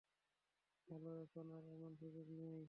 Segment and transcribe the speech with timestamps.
[0.87, 2.59] ভালো, এখন আর এমন সুযোগ নেই।